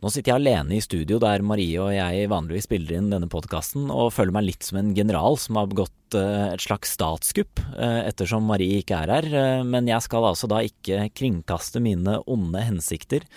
[0.00, 3.90] Nå sitter jeg alene i studio der Marie og jeg vanligvis spiller inn denne podkasten,
[3.92, 7.98] og føler meg litt som en general som har begått eh, et slags statskupp, eh,
[8.08, 9.28] ettersom Marie ikke er her.
[9.28, 13.28] Eh, men jeg skal altså da ikke kringkaste mine onde hensikter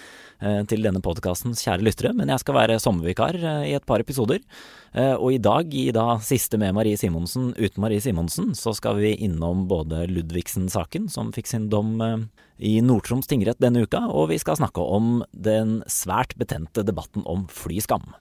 [0.68, 4.44] til denne podkastens kjære lyttere, men jeg skal være sommervikar i et par episoder.
[4.94, 9.14] Og i dag, i da siste med Marie Simonsen uten Marie Simonsen, så skal vi
[9.26, 11.96] innom både Ludvigsen-saken, som fikk sin dom
[12.60, 17.48] i Nord-Troms tingrett denne uka, og vi skal snakke om den svært betente debatten om
[17.50, 18.14] flyskam.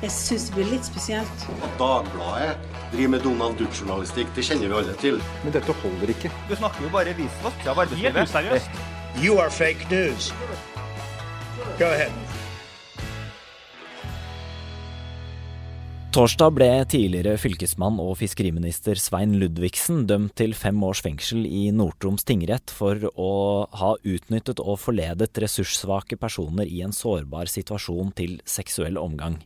[0.00, 1.42] Jeg syns det blir litt spesielt.
[1.60, 2.54] At Dagbladet
[2.94, 5.20] driver med Donald Duck-journalistikk, det kjenner vi alle til.
[5.44, 6.32] Men dette holder ikke.
[6.48, 7.68] Du snakker jo bare visvask.
[8.00, 8.80] Helt useriøst.
[9.18, 10.32] You are fake news.
[11.78, 12.12] Go ahead.
[16.10, 22.26] Torsdag ble tidligere fylkesmann og fiskeriminister Svein Ludvigsen dømt til fem års fengsel i Nord-Troms
[22.26, 23.32] tingrett for å
[23.78, 29.38] ha utnyttet og forledet ressurssvake personer i en sårbar situasjon til seksuell omgang.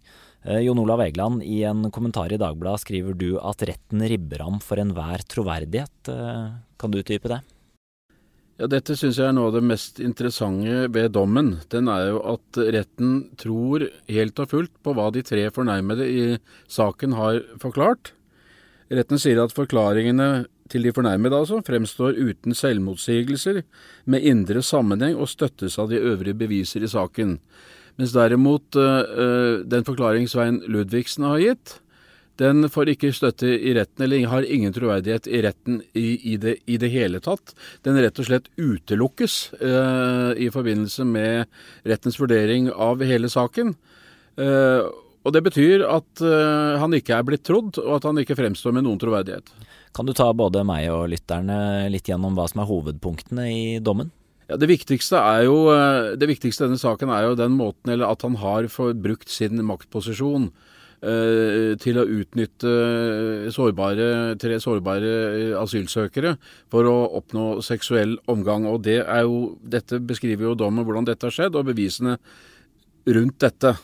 [0.45, 4.57] Eh, Jon Olav Egeland, i en kommentar i Dagbladet skriver du at retten ribber ham
[4.61, 6.13] for enhver troverdighet.
[6.13, 6.49] Eh,
[6.81, 7.43] kan du utdype det?
[8.55, 11.57] Ja, Dette syns jeg er noe av det mest interessante ved dommen.
[11.75, 16.27] Den er jo at retten tror helt og fullt på hva de tre fornærmede i
[16.71, 18.13] saken har forklart.
[18.95, 23.65] Retten sier at forklaringene til de fornærmede altså fremstår uten selvmotsigelser,
[24.07, 27.41] med indre sammenheng og støttes av de øvrige beviser i saken.
[27.99, 31.81] Mens derimot øh, den forklaring Svein Ludvigsen har gitt,
[32.41, 36.57] den får ikke støtte i retten, eller har ingen troverdighet i retten i, i, det,
[36.67, 37.55] i det, hele tatt.
[37.87, 41.47] Den rett og slett utelukkes eh, i forbindelse med
[41.87, 43.75] rettens vurdering av hele saken.
[44.35, 44.83] Eh,
[45.25, 48.75] og Det betyr at eh, han ikke er blitt trodd, og at han ikke fremstår
[48.75, 49.55] med noen troverdighet.
[49.95, 54.11] Kan du ta både meg og lytterne litt gjennom hva som er hovedpunktene i dommen?
[54.51, 55.57] Ja, det viktigste er jo,
[56.19, 58.67] det viktigste i denne saken er jo den måten, eller at han har
[59.01, 60.74] brukt sin maktposisjon Eh,
[61.81, 62.73] til å utnytte
[63.55, 66.37] sårbare, tre sårbare eh, asylsøkere
[66.73, 68.69] for å oppnå seksuell omgang.
[68.71, 72.17] Og det jo, Dette beskriver jo dommen hvordan dette har skjedd, og bevisene
[73.05, 73.75] rundt dette.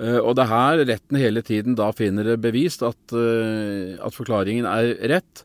[0.00, 4.68] Eh, og det er her retten hele tiden da finner det bevist at, at forklaringen
[4.70, 5.44] er rett.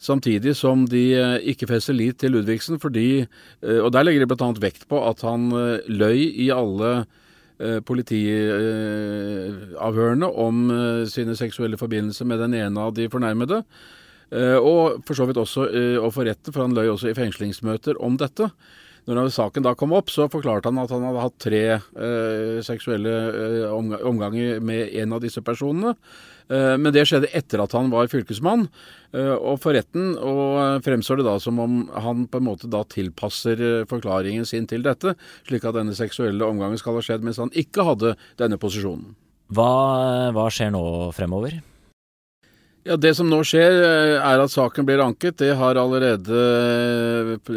[0.00, 1.12] Samtidig som de
[1.52, 3.26] ikke fester lit til Ludvigsen, fordi
[3.60, 4.46] Og der legger de bl.a.
[4.56, 5.50] vekt på at han
[5.92, 7.19] løy i alle Eh,
[7.86, 13.58] politiavhørene om eh, sine seksuelle forbindelser med den ene av de fornærmede.
[14.30, 15.60] Eh, og for så vidt også
[16.00, 18.44] overfor retten, for han løy også i fengslingsmøter om dette.
[19.10, 23.14] Når saken da kom opp, så forklarte han at han hadde hatt tre eh, seksuelle
[23.30, 25.96] eh, omganger med en av disse personene.
[26.50, 28.66] Eh, men det skjedde etter at han var fylkesmann.
[29.14, 32.82] Eh, og for retten og fremstår det da som om han på en måte da
[32.90, 35.16] tilpasser eh, forklaringen sin til dette,
[35.48, 39.14] slik at denne seksuelle omgangen skal ha skjedd mens han ikke hadde denne posisjonen.
[39.50, 39.70] Hva,
[40.34, 40.84] hva skjer nå
[41.16, 41.58] fremover?
[42.80, 45.36] Ja, Det som nå skjer, eh, er at saken blir anket.
[45.36, 46.32] Det har allerede
[47.44, 47.50] eh,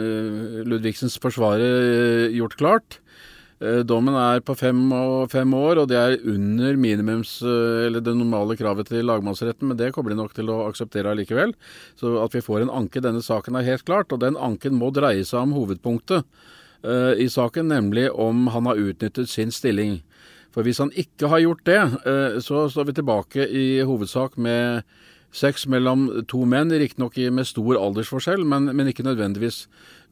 [0.67, 2.99] Ludvigsens forsvarer eh, gjort klart.
[3.87, 4.75] Dommen er på fem,
[5.31, 9.93] fem, år, og det er under minimums, eller det normale kravet til lagmannsretten, men det
[9.95, 11.53] kommer de nok til å akseptere allikevel.
[11.95, 14.91] Så at vi får en anke denne saken er helt klart, og den anken må
[14.91, 16.27] dreie seg om hovedpunktet
[17.23, 20.01] i saken, nemlig om han har utnyttet sin stilling.
[20.51, 21.81] For hvis han ikke har gjort det,
[22.43, 24.83] så står vi tilbake i hovedsak med
[25.33, 29.63] Sex mellom to menn, riktignok med stor aldersforskjell, men, men, ikke nødvendigvis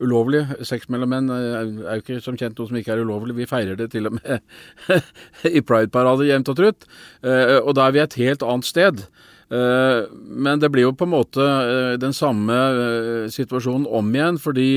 [0.01, 0.47] ulovlig.
[0.65, 3.35] Sex mellom menn er jo ikke som kjent noe som ikke er ulovlig.
[3.37, 4.41] Vi feirer det til og med
[5.57, 6.89] i Pride-parader jevnt og trutt.
[7.21, 9.03] Eh, og da er vi et helt annet sted.
[9.53, 12.57] Eh, men det blir jo på en måte eh, den samme
[13.29, 14.71] situasjonen om igjen, fordi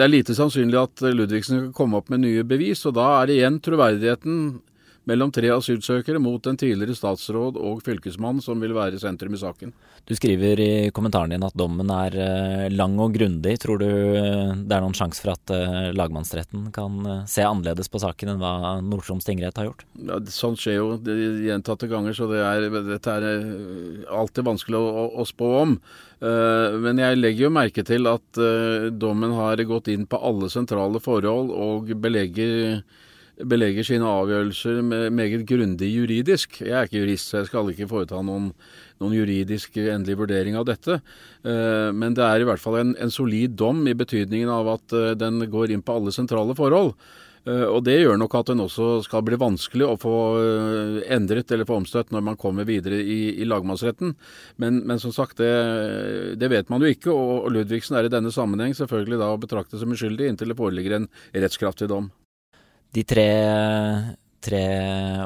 [0.00, 3.28] det er lite sannsynlig at Ludvigsen kan komme opp med nye bevis, og da er
[3.28, 4.36] det igjen troverdigheten
[5.10, 9.74] mellom tre asylsøkere mot en tidligere statsråd og fylkesmann som vil være sentrum i saken.
[10.08, 13.56] Du skriver i kommentaren din at dommen er eh, lang og grundig.
[13.62, 18.00] Tror du eh, det er noen sjanse for at eh, lagmannsretten kan se annerledes på
[18.02, 19.84] saken enn hva Nord-Troms tingrett har gjort?
[20.00, 20.88] Ja, sånt skjer jo
[21.46, 23.28] gjentatte ganger, så det er, dette er
[24.10, 25.76] alltid vanskelig å, å spå om.
[26.20, 28.40] Men jeg legger jo merke til at
[29.00, 32.82] dommen har gått inn på alle sentrale forhold og belegger
[33.48, 36.60] belegger sine avgjørelser med meget grundig juridisk.
[36.64, 38.50] Jeg er ikke jurist, så jeg skal ikke foreta noen,
[39.00, 41.00] noen juridisk endelig vurdering av dette.
[41.44, 44.96] Eh, men det er i hvert fall en, en solid dom i betydningen av at
[44.96, 46.92] eh, den går inn på alle sentrale forhold.
[47.48, 50.14] Eh, og det gjør nok at den også skal bli vanskelig å få
[51.08, 54.14] endret eller få omstøtt når man kommer videre i, i lagmannsretten.
[54.60, 57.14] Men, men, som sagt, det, det, vet man jo ikke.
[57.14, 61.00] Og Ludvigsen er i denne sammenheng selvfølgelig da å betrakte som uskyldig inntil det foreligger
[61.00, 62.12] en rettskraftig dom.
[62.90, 63.26] De tre,
[64.42, 64.64] tre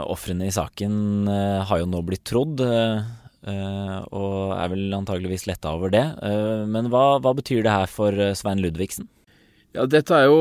[0.05, 5.73] ofrene i saken uh, har jo nå blitt trodd, uh, og er vel antageligvis letta
[5.77, 6.05] over det.
[6.73, 9.05] Men hva, hva, betyr det her for Svein Ludvigsen?
[9.75, 10.39] Ja, dette er jo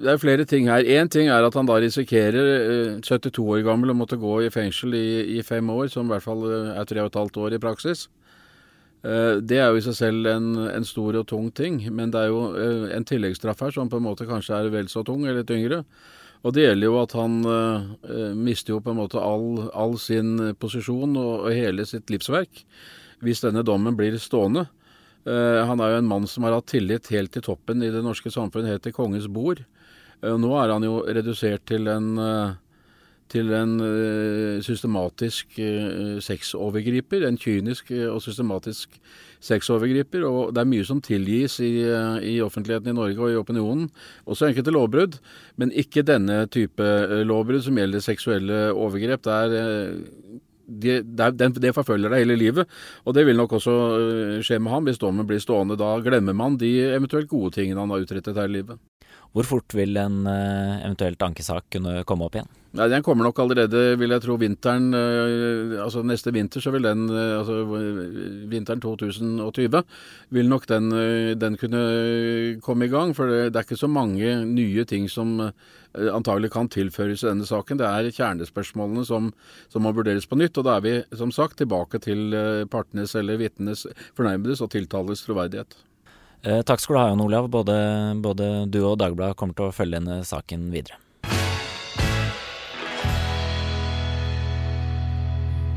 [0.00, 0.80] Det er flere ting her.
[0.80, 4.96] Én ting er at han da risikerer, 72 år gammel, å måtte gå i fengsel
[4.96, 5.04] i,
[5.36, 8.06] i fem år, som i hvert fall er tre og et halvt år i praksis.
[9.02, 12.32] Det er jo i seg selv en, en, stor og tung ting, men det er
[12.32, 15.82] jo en tilleggsstraff her som på en måte kanskje er vel så tung eller tyngre.
[16.42, 20.54] Og det gjelder jo at han uh, mister jo på en måte all, all sin
[20.58, 22.64] posisjon og, og, hele sitt livsverk
[23.22, 24.66] hvis denne dommen blir stående.
[25.22, 28.02] Uh, han er jo en mann som har hatt tillit helt til toppen i det
[28.02, 29.62] norske samfunnet, helt til kongens bord.
[30.18, 32.16] Uh, nå er han jo redusert til en,
[33.32, 33.78] til en
[34.62, 35.56] systematisk
[36.22, 37.24] sexovergriper.
[37.26, 39.00] En kynisk og systematisk
[39.42, 40.24] sexovergriper.
[40.26, 43.90] Og det er mye som tilgis i, i, offentligheten i Norge og i opinionen.
[44.26, 45.18] Også enkelte lovbrudd,
[45.60, 49.24] men ikke denne type eh, lovbrudd som gjelder seksuelle overgrep.
[49.26, 49.56] Der
[50.72, 52.70] det, de, de forfølger deg hele livet.
[53.04, 55.78] Og det vil nok også eh, skje med ham hvis dommen blir stående.
[55.80, 58.80] Da glemmer man de eventuelt gode tingene han har utrettet her i livet.
[59.32, 62.50] Hvor fort vil en eh, eventuelt ankesak kunne komme opp igjen?
[62.76, 66.84] Nei, Den kommer nok allerede, vil jeg tro, vinteren eh, Altså neste vinter så vil
[66.84, 67.58] den eh, Altså
[68.52, 69.82] vinteren 2020
[70.36, 70.90] vil nok den,
[71.40, 71.82] den kunne
[72.64, 73.14] komme i gang.
[73.16, 75.38] For det, er ikke så mange nye ting som
[75.92, 77.80] antagelig kan tilføres i denne saken.
[77.80, 79.30] Det er kjernespørsmålene som,
[79.72, 80.56] som må vurderes på nytt.
[80.60, 82.32] Og da er vi som sagt tilbake til
[82.72, 83.86] partenes eller vitnenes,
[84.16, 85.76] fornærmedes og tiltales troverdighet.
[86.42, 87.48] Eh, takk skal du ha, Jan Olav.
[87.50, 87.76] Både,
[88.22, 91.01] både du og Dagbladet kommer til å følge denne saken videre.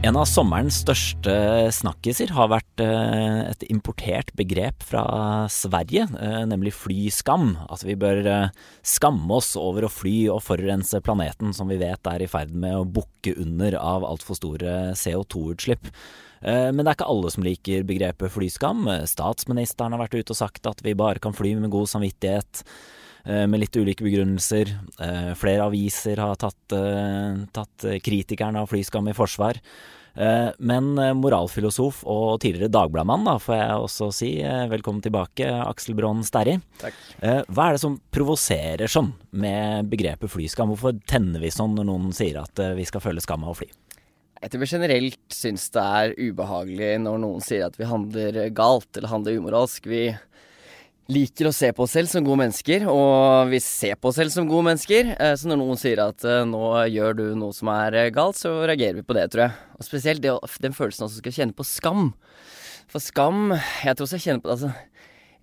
[0.05, 1.33] En av sommerens største
[1.73, 5.01] snakkiser har vært eh, et importert begrep fra
[5.49, 7.55] Sverige, eh, nemlig flyskam.
[7.65, 8.51] Altså vi bør eh,
[8.85, 12.77] skamme oss over å fly og forurense planeten, som vi vet er i ferd med
[12.77, 15.89] å bukke under av altfor store CO2-utslipp.
[15.89, 18.85] Eh, men det er ikke alle som liker begrepet flyskam.
[19.09, 22.61] Statsministeren har vært ute og sagt at vi bare kan fly med god samvittighet
[23.25, 24.69] med litt ulike begrunnelser.
[25.36, 26.75] Flere aviser har tatt,
[27.56, 29.60] tatt kritikerne av flyskam i forsvar.
[30.16, 34.30] Men moralfilosof og tidligere Dagbladmann, da, får jeg også si,
[34.72, 36.54] velkommen tilbake, Aksel Brån Sterri.
[36.80, 37.01] Takk.
[37.50, 40.72] Hva er det som provoserer sånn med begrepet flyskam?
[40.72, 43.68] Hvorfor tenner vi sånn når noen sier at vi skal føle skam av å fly?
[44.45, 48.92] Jeg tror vi generelt syns det er ubehagelig når noen sier at vi handler galt
[48.95, 49.88] eller handler umoralsk.
[49.89, 50.12] Vi
[51.11, 54.33] liker å se på oss selv som gode mennesker, og vi ser på oss selv
[54.33, 55.11] som gode mennesker.
[55.13, 58.39] Eh, så når noen sier at eh, nå gjør du noe som er eh, galt,
[58.39, 59.57] så reagerer vi på det, tror jeg.
[59.77, 60.33] Og spesielt det,
[60.65, 62.09] den følelsen også skal kjenne på skam.
[62.89, 64.75] For skam Jeg tror også jeg kjenner på det altså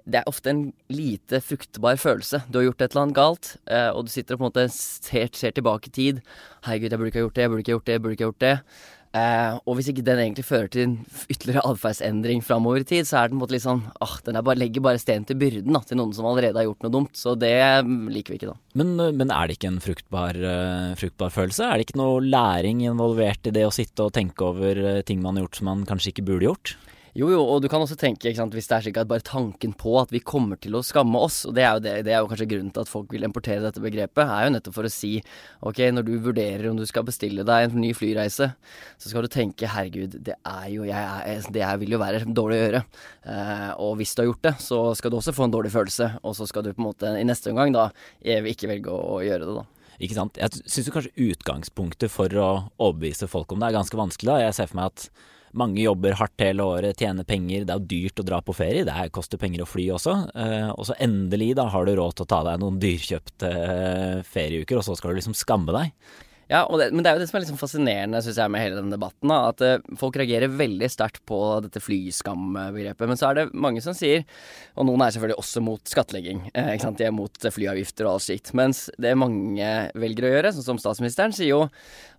[0.02, 2.40] det er ofte en lite fruktbar følelse.
[2.50, 3.50] Du har gjort et eller annet galt,
[3.94, 6.18] og du sitter og på en måte ser, ser tilbake i tid.
[6.66, 8.16] 'Herregud, jeg burde ikke ha gjort det, jeg burde ikke ha gjort det, jeg burde
[8.16, 8.90] ikke ha gjort det'.
[9.12, 10.94] Eh, og hvis ikke den egentlig fører til en
[11.28, 14.38] ytterligere atferdsendring framover i tid, så er den på en måte litt sånn ah, den
[14.40, 17.12] bare, legger bare sten til byrden da, til noen som allerede har gjort noe dumt.
[17.18, 17.52] Så det
[17.84, 18.56] liker vi ikke, da.
[18.80, 21.66] Men, men er det ikke en fruktbar, uh, fruktbar, følelse?
[21.68, 25.20] Er det ikke noe læring involvert i det å sitte og tenke over uh, ting
[25.20, 26.74] man har gjort som man kanskje ikke burde gjort?
[27.12, 29.24] Jo, jo, og du kan også tenke, ikke sant, hvis det er slik at bare
[29.26, 32.14] tanken på at vi kommer til å skamme oss, og det er jo, det, det
[32.14, 34.88] er jo kanskje grunnen til at folk vil importere dette begrepet, er jo nettopp for
[34.88, 35.10] å si
[35.60, 38.48] ok, når du vurderer om du skal bestille deg en ny flyreise,
[38.96, 42.56] så skal du tenke herregud, det er jo jeg jeg, Det vil jo være dårlig
[42.56, 42.82] å gjøre.
[43.28, 46.08] Eh, og hvis du har gjort det, så skal du også få en dårlig følelse,
[46.24, 47.90] og så skal du på en måte i neste omgang da
[48.24, 49.69] ikke velge å, å gjøre det, da.
[50.02, 50.40] Ikke sant.
[50.40, 52.48] Jeg syns kanskje utgangspunktet for å
[52.81, 54.32] overbevise folk om det er ganske vanskelig.
[54.32, 54.40] da.
[54.48, 55.10] Jeg ser for meg at
[55.58, 59.08] mange jobber hardt hele året, tjener penger, det er dyrt å dra på ferie, det
[59.14, 60.16] koster penger å fly også.
[60.32, 64.20] Eh, og så endelig da har du råd til å ta deg noen dyrkjøpte eh,
[64.26, 65.96] ferieuker, og så skal du liksom skamme deg.
[66.50, 68.76] Ja, det, men det er jo det som er liksom fascinerende synes jeg, med hele
[68.76, 69.30] denne debatten.
[69.30, 73.06] Da, at uh, folk reagerer veldig sterkt på dette flyskambegrepet.
[73.08, 74.26] Men så er det mange som sier,
[74.76, 76.42] og noen er selvfølgelig også mot skattlegging.
[76.82, 77.00] Sant?
[77.00, 78.52] De er mot flyavgifter og alt slikt.
[78.58, 81.62] Mens det mange velger å gjøre, sånn som statsministeren, sier jo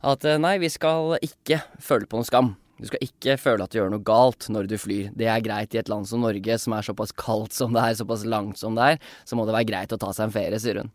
[0.02, 2.56] at nei, vi skal ikke føle på noe skam.
[2.84, 5.14] Du skal ikke føle at du gjør noe galt når du flyr.
[5.16, 7.96] Det er greit i et land som Norge, som er såpass kaldt som det er,
[7.96, 9.06] såpass langt som det er.
[9.24, 10.92] Så må det være greit å ta seg en ferie, sier hun.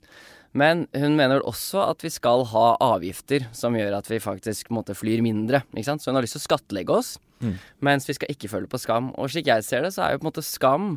[0.52, 4.96] Men hun mener også at vi skal ha avgifter som gjør at vi faktisk måte,
[4.96, 5.62] flyr mindre.
[5.72, 6.04] Ikke sant?
[6.04, 7.54] Så hun har lyst til å skattlegge oss, mm.
[7.84, 9.10] mens vi skal ikke føle på skam.
[9.18, 10.88] Og slik jeg ser det, så er jo på en måte skam,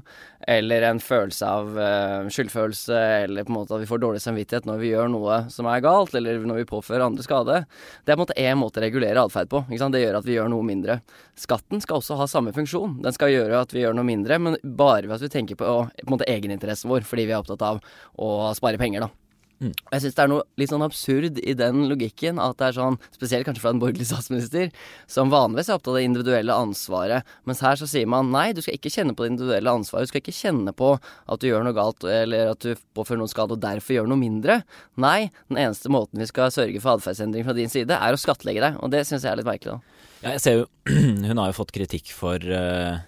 [0.49, 4.69] eller en følelse av uh, skyldfølelse, eller på en måte at vi får dårlig samvittighet
[4.69, 7.61] når vi gjør noe som er galt, eller når vi påfører andre skade,
[8.05, 9.63] det er på en måte én måte å regulere atferd på.
[9.71, 10.99] Det gjør at vi gjør noe mindre.
[11.39, 12.99] Skatten skal også ha samme funksjon.
[13.05, 15.79] Den skal gjøre at vi gjør noe mindre, men bare ved at vi tenker på,
[15.89, 17.81] på egeninteressen vår, fordi vi er opptatt av
[18.21, 19.30] å spare penger, da.
[19.61, 19.73] Mm.
[19.77, 22.77] Og jeg syns det er noe litt sånn absurd i den logikken, at det er
[22.79, 24.71] sånn, spesielt kanskje fra en borgerlig statsminister,
[25.11, 28.63] som vanligvis er opptatt av det individuelle ansvaret, mens her så sier man nei, du
[28.65, 31.67] skal ikke kjenne på det individuelle ansvaret, du skal ikke kjenne på at du gjør
[31.67, 34.61] noe galt, eller at du påfører noen skade og derfor gjør noe mindre.
[35.01, 38.65] Nei, den eneste måten vi skal sørge for atferdsendring fra din side, er å skattlegge
[38.65, 40.01] deg, og det syns jeg er litt merkelig, da.
[40.21, 40.65] Ja, jeg ser jo
[41.31, 42.99] Hun har jo fått kritikk for uh, uh,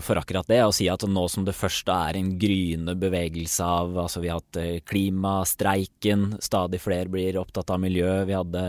[0.00, 3.98] for akkurat det, å si at nå som det først er en gryende bevegelse av
[4.06, 8.08] Altså, vi har hatt uh, klimastreiken, stadig flere blir opptatt av miljø.
[8.24, 8.62] Vi hadde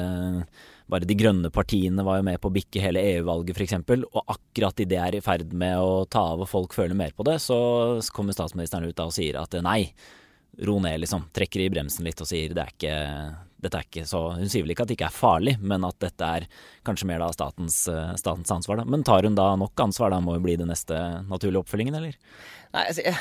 [0.88, 3.76] bare de grønne partiene var jo med på å bikke hele EU-valget, f.eks.
[4.08, 7.16] Og akkurat idet det er i ferd med å ta av og folk føler mer
[7.16, 7.58] på det, så
[8.16, 9.82] kommer statsministeren ut da og sier at nei,
[10.68, 11.28] ro ned, liksom.
[11.36, 12.96] Trekker i bremsen litt og sier det er ikke
[13.64, 15.98] dette er ikke så Hun sier vel ikke at det ikke er farlig, men at
[16.04, 16.46] dette er
[16.86, 18.82] kanskje mer da statens, eh, statens ansvar.
[18.82, 18.86] Da.
[18.86, 20.14] Men tar hun da nok ansvar?
[20.14, 20.98] Da må jo bli det neste
[21.28, 22.16] naturlige oppfølgingen, eller?
[22.76, 23.16] Nei, altså, jeg,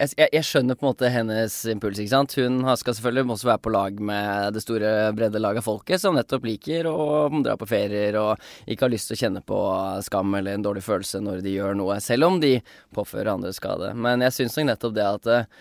[0.00, 2.00] jeg, jeg, skjønner på en måte hennes impuls.
[2.00, 2.34] ikke sant?
[2.40, 6.16] Hun skal selvfølgelig også være på lag med det store, brede laget av folket, som
[6.16, 6.96] nettopp liker å
[7.44, 9.60] dra på ferier og ikke har lyst til å kjenne på
[10.06, 12.56] skam eller en dårlig følelse når de gjør noe, selv om de
[12.96, 13.92] påfører andre skade.
[13.94, 15.52] Men jeg syns nok nettopp det at eh,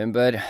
[0.00, 0.40] hun bør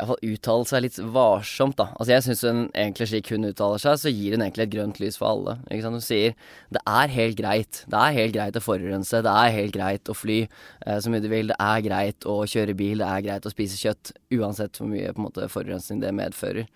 [0.00, 1.90] iallfall uttale seg litt varsomt, da.
[1.96, 5.00] Altså jeg syns hun egentlig slik hun uttaler seg, så gir hun egentlig et grønt
[5.02, 5.56] lys for alle.
[5.68, 6.00] Ikke sant.
[6.00, 6.36] Hun sier
[6.74, 7.82] det er helt greit.
[7.90, 9.22] Det er helt greit å forurense.
[9.26, 11.52] Det er helt greit å fly eh, så mye du vil.
[11.52, 13.02] Det er greit å kjøre bil.
[13.04, 14.14] Det er greit å spise kjøtt.
[14.36, 16.70] Uansett hvor mye på en måte forurensning det medfører.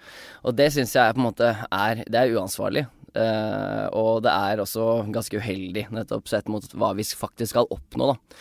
[0.45, 2.87] Og det syns jeg på en måte er Det er uansvarlig.
[3.14, 8.11] Eh, og det er også ganske uheldig, nettopp sett mot hva vi faktisk skal oppnå,
[8.11, 8.40] da.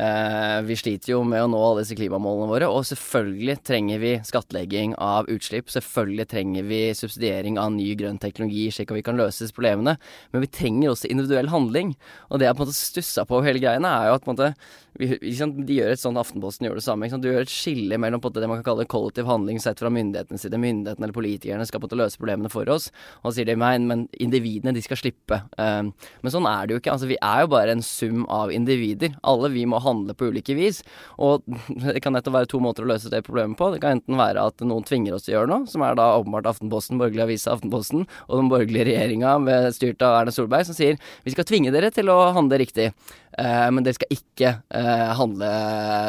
[0.00, 4.12] Eh, vi sliter jo med å nå alle disse klimamålene våre, og selvfølgelig trenger vi
[4.24, 5.68] skattlegging av utslipp.
[5.72, 9.98] Selvfølgelig trenger vi subsidiering av ny grønn teknologi, slik at vi kan løse disse problemene.
[10.32, 11.92] Men vi trenger også individuell handling.
[12.30, 14.38] Og det jeg på en måte stussa på hele greiene, er jo at på en
[14.38, 14.54] måte
[15.00, 17.08] de gjør et sånn Aftenposten gjør det samme.
[17.22, 20.58] Du gjør et skille mellom det man kan kalle kollektiv handling sett fra myndighetenes side.
[20.60, 22.90] Myndighetene eller politikerne skal på en måte løse problemene for oss.
[23.22, 25.40] Og så sier de nei, men individene de skal slippe.
[25.56, 25.92] Um,
[26.24, 26.96] men sånn er det jo ikke.
[26.96, 29.14] Altså, vi er jo bare en sum av individer.
[29.22, 30.82] Alle vi må handle på ulike vis.
[31.18, 31.46] Og
[31.84, 33.70] det kan nettopp være to måter å løse det problemet på.
[33.74, 36.10] Det kan enten være at noen tvinger oss til å gjøre noe, som er da
[36.18, 39.36] åpenbart Aftenposten, borgerlig avise Aftenposten, og den borgerlige regjeringa
[39.76, 42.90] styrt av Erna Solberg, som sier vi skal tvinge dere til å handle riktig.
[43.38, 45.52] Eh, men dere skal ikke eh, handle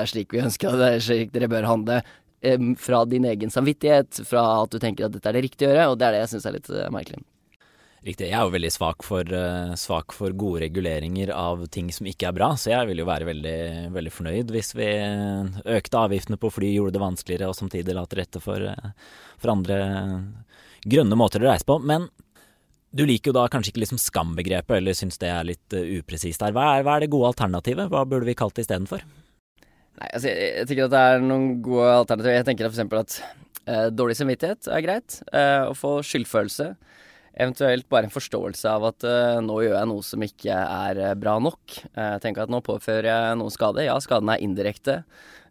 [0.09, 2.01] slik vi ønsker det, slik dere bør handle.
[2.41, 5.75] Um, fra din egen samvittighet, fra at du tenker at dette er det riktige å
[5.75, 7.19] gjøre, og det er det jeg syns er litt uh, merkelig.
[8.01, 8.31] Riktig.
[8.31, 12.31] Jeg er jo veldig svak for, uh, svak for, gode reguleringer av ting som ikke
[12.31, 13.59] er bra, så jeg vil jo være veldig,
[13.93, 14.87] veldig fornøyd hvis vi
[15.69, 18.65] økte avgiftene på fly, gjorde det vanskeligere og samtidig la til rette for,
[19.37, 19.77] for andre
[20.81, 21.77] grønne måter å reise på.
[21.77, 22.09] Men
[22.91, 26.41] du liker jo da kanskje ikke liksom skambegrepet, eller syns det er litt uh, upresist
[26.41, 26.55] her.
[26.55, 27.91] Hva er, hva er, det gode alternativet?
[27.91, 29.05] Hva burde vi kalt det istedenfor?
[30.01, 32.39] Nei, altså jeg, jeg, tenker at det er noen gode alternativer.
[32.39, 32.81] Jeg tenker f.eks.
[32.99, 33.19] at
[33.69, 35.21] eh, dårlig samvittighet er greit.
[35.29, 36.71] Eh, å få skyldfølelse.
[37.31, 41.37] Eventuelt bare en forståelse av at uh, nå gjør jeg noe som ikke er bra
[41.39, 41.77] nok.
[41.95, 43.85] Uh, tenker at nå påfører jeg noen skade.
[43.87, 45.01] Ja, skaden er indirekte.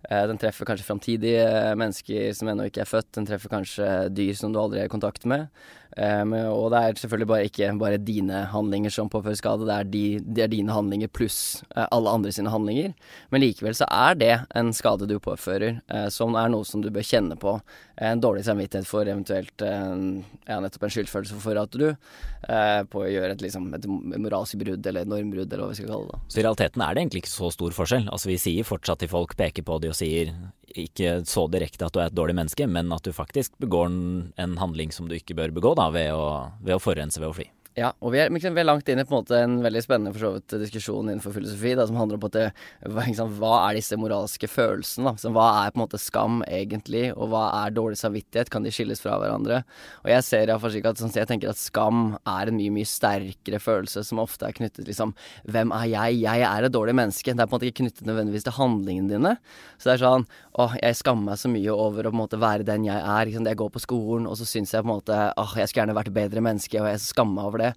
[0.08, 1.44] Uh, den treffer kanskje framtidige
[1.80, 3.12] mennesker som ennå ikke er født.
[3.18, 5.50] Den treffer kanskje dyr som du aldri er i kontakt med.
[5.98, 9.88] Um, og det er selvfølgelig bare ikke bare dine handlinger som påfører skade, det er,
[9.90, 12.92] de, det er dine handlinger pluss uh, alle andre sine handlinger.
[13.34, 16.92] Men likevel så er det en skade du påfører, uh, som er noe som du
[16.94, 17.56] bør kjenne på.
[18.00, 21.90] En dårlig samvittighet for eventuelt uh, ja, nettopp en skyldfølelse for at du
[22.90, 25.90] på å gjøre et, liksom, et moralsk brudd eller et normbrudd, eller hva vi skal
[25.92, 26.20] kalle det.
[26.32, 28.06] Så i realiteten er det egentlig ikke så stor forskjell?
[28.08, 30.32] Altså Vi sier fortsatt til folk, peker på de og sier
[30.70, 34.58] ikke så direkte at du er et dårlig menneske, men at du faktisk begår en
[34.60, 36.26] handling som du ikke bør begå da, ved å,
[36.62, 37.48] ved å forurense ved å fly.
[37.80, 40.52] Ja, og vi er, vi er, langt inn i en måte en veldig spennende vidt
[40.60, 42.50] diskusjon innenfor filosofi, da, som handler om det,
[42.92, 45.14] liksom, hva er disse moralske følelsene?
[45.16, 45.30] Da?
[45.32, 48.50] Hva er på en måte skam egentlig, og hva er dårlig samvittighet?
[48.52, 49.62] Kan de skilles fra hverandre?
[50.04, 52.90] Og jeg ser iallfall slik at sånn, jeg tenker at skam er en mye, mye
[52.90, 55.14] sterkere følelse som ofte er knyttet liksom
[55.48, 56.20] Hvem er jeg?
[56.26, 57.32] Jeg er et dårlig menneske.
[57.32, 59.34] Det er på en måte ikke knyttet nødvendigvis til handlingene dine.
[59.80, 60.28] Så det er sånn
[60.60, 63.24] Å, jeg skammer meg så mye over å på en måte være den jeg er.
[63.28, 65.86] Liksom, jeg går på skolen, og så syns jeg på en måte Åh, jeg skulle
[65.86, 67.69] gjerne vært bedre menneske, og jeg skammer meg over det.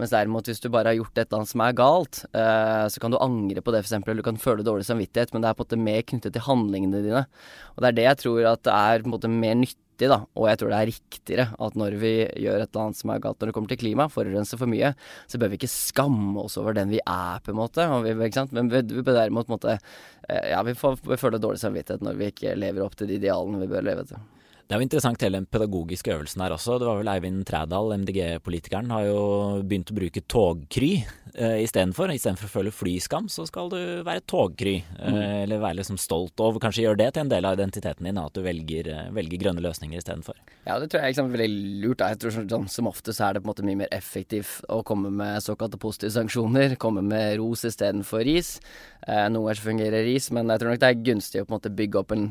[0.00, 3.02] Mens derimot hvis du bare har gjort et eller annet som er galt, uh, så
[3.02, 3.98] kan du angre på det, f.eks.
[4.00, 6.46] Eller du kan føle dårlig samvittighet, men det er på en måte mer knyttet til
[6.46, 7.26] handlingene dine.
[7.74, 10.22] Og det er det jeg tror at det er på en måte mer nyttig da,
[10.32, 13.20] og jeg tror det er riktigere at når vi gjør et eller annet som er
[13.20, 14.94] galt når det kommer til klima, forurenser for mye,
[15.28, 17.84] så bør vi ikke skamme oss over den vi er, på en måte.
[18.06, 18.16] Vi,
[18.56, 22.16] Men vi, vi bør derimot måte eh, Ja, vi får, vi føle dårlig samvittighet når
[22.16, 24.24] vi ikke lever opp til de idealene vi bør leve til.
[24.70, 26.76] Det er jo interessant hele den pedagogiske øvelsen her også.
[26.78, 29.22] Det var vel Eivind Trædal, MDG-politikeren, har jo
[29.66, 30.90] begynt å bruke togkry
[31.36, 32.12] uh, istedenfor.
[32.14, 34.80] Istedenfor å føle flyskam, så skal du være togkry.
[34.98, 35.18] Uh, mm.
[35.44, 38.36] Eller være liksom stolt over Kanskje gjøre det til en del av identiteten din, at
[38.36, 40.38] du velger, uh, velger grønne løsninger istedenfor.
[40.66, 41.48] Ja, det tror jeg er veldig
[41.84, 42.04] lurt.
[42.04, 44.82] Jeg tror sånn, Som ofte så er det på en måte mye mer effektivt å
[44.86, 46.76] komme med såkalte positive sanksjoner.
[46.80, 48.58] Komme med ros istedenfor ris.
[49.06, 51.72] noen ganger fungerer ris, men jeg tror nok det er gunstig å på en måte
[51.74, 52.26] bygge opp en,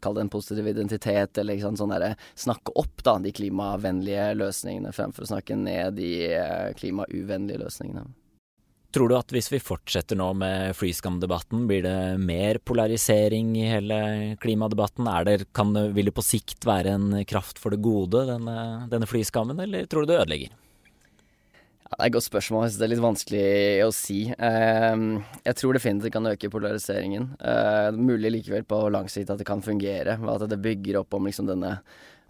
[0.00, 1.38] kall det en positiv identitet.
[1.38, 6.10] eller liksom, sånn derre snakke opp da, de klimavennlige løsningene fremfor å snakke ned de
[6.32, 8.06] eh, klimauvennlige løsningene.
[8.94, 13.96] Tror du at hvis vi fortsetter nå med flyskamdebatten, blir det mer polarisering i hele
[14.38, 15.08] klimadebatten?
[15.26, 19.58] Det, kan, vil det på sikt være en kraft for det gode, denne, denne flyskammen,
[19.66, 20.54] eller tror du det ødelegger?
[21.84, 22.68] Ja, det er et godt spørsmål.
[22.70, 23.44] Det er litt vanskelig
[23.82, 24.20] å si.
[24.30, 27.32] Uh, jeg tror definitivt det kan øke polariseringen.
[27.42, 31.26] Uh, mulig likevel på lang sikt at det kan fungere, at det bygger opp om
[31.26, 31.80] liksom denne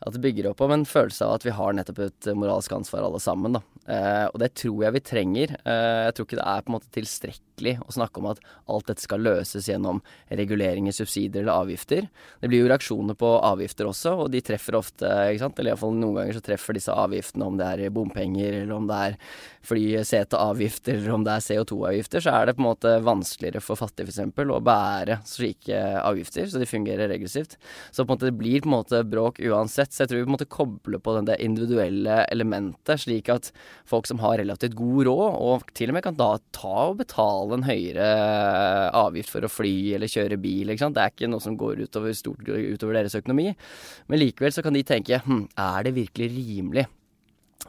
[0.04, 3.06] at det bygger opp om en følelse av at vi har nettopp et moralsk ansvar
[3.06, 3.56] alle sammen.
[3.56, 3.62] Da.
[3.84, 5.54] Eh, og det tror jeg vi trenger.
[5.60, 8.40] Eh, jeg tror ikke det er på en måte tilstrekkelig å snakke om at
[8.72, 12.08] alt dette skal løses gjennom reguleringer, subsidier eller avgifter.
[12.40, 15.60] Det blir jo reaksjoner på avgifter også, og de treffer ofte, ikke sant?
[15.60, 19.00] eller iallfall noen ganger så treffer disse avgiftene, om det er bompenger, eller om det
[19.10, 19.18] er
[19.68, 24.10] flyseteavgifter, eller om det er CO2-avgifter, så er det på en måte vanskeligere for fattige
[24.10, 24.42] f.eks.
[24.42, 27.58] å bære slike avgifter, så de fungerer regressivt.
[27.90, 29.83] Så på en måte det blir på en måte bråk uansett.
[29.92, 33.50] Så jeg tror vi måtte koble på det individuelle elementet, slik at
[33.88, 37.58] folk som har relativt god råd, og til og med kan da ta og betale
[37.58, 38.08] en høyere
[39.04, 40.96] avgift for å fly eller kjøre bil, ikke sant.
[40.96, 43.50] Det er ikke noe som går utover, stort utover deres økonomi.
[44.08, 46.88] Men likevel så kan de tenke hm, er det virkelig rimelig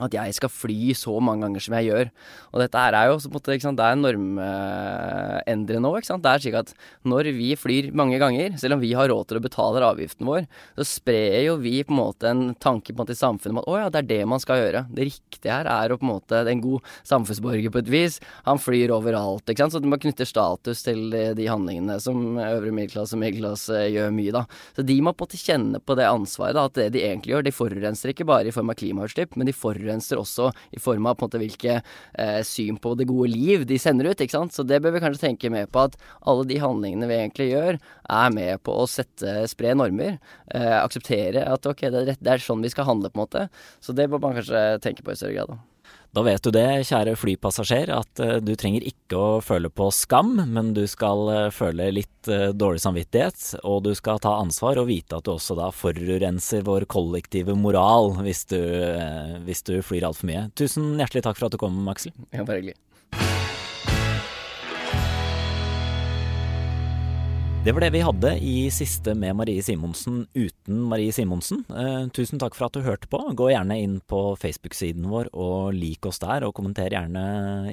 [0.04, 2.12] at jeg skal fly så mange ganger som jeg gjør.
[2.52, 6.24] Og dette her er jo på en måte, ikke sant, det er normendrende sant?
[6.26, 6.74] Det er slik at
[7.08, 10.50] når vi flyr mange ganger, selv om vi har råd til å betale avgiften vår,
[10.80, 13.62] så sprer jo vi på en måte en tanke på en måte i samfunnet om
[13.64, 14.86] at å ja, det er det man skal gjøre.
[14.92, 18.20] Det riktige her er å på en måte en god samfunnsborger på et vis.
[18.50, 19.76] Han flyr overalt, ikke sant.
[19.76, 24.46] Så man knytter status til de handlingene som øvre middelklasse og middelklasse gjør mye, da.
[24.76, 27.36] Så de må på en måte kjenne på det ansvaret, da, at det de egentlig
[27.36, 30.82] gjør, de forurenser ikke bare i form av klimautslipp, men de forurenser forurenser også i
[30.82, 34.22] form av på en måte hvilke eh, syn på det gode liv de sender ut,
[34.22, 34.56] ikke sant.
[34.56, 37.80] Så det bør vi kanskje tenke mer på at alle de handlingene vi egentlig gjør,
[38.16, 40.20] er med på å sette, spre normer.
[40.54, 43.48] Eh, akseptere at ok, det er, det er sånn vi skal handle, på en måte.
[43.84, 45.56] Så det bør man kanskje tenke på i større grad.
[45.56, 45.75] da.
[46.16, 50.38] Da vet du det, kjære flypassasjer, at uh, du trenger ikke å føle på skam,
[50.48, 54.88] men du skal uh, føle litt uh, dårlig samvittighet, og du skal ta ansvar og
[54.88, 58.62] vite at du også da forurenser vår kollektive moral hvis du,
[59.44, 60.48] hvis du flyr altfor mye.
[60.56, 62.16] Tusen hjertelig takk for at du kom, Aksel.
[62.32, 62.80] Ja, bare hyggelig.
[67.66, 71.64] Det var det vi hadde i siste med Marie Simonsen uten Marie Simonsen.
[71.74, 73.18] Eh, tusen takk for at du hørte på.
[73.34, 77.24] Gå gjerne inn på Facebook-siden vår og lik oss der, og kommenter gjerne,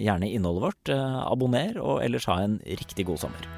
[0.01, 0.95] gjerne innholdet vårt.
[0.97, 3.53] Eh, abonner, og ellers ha en riktig god sommer.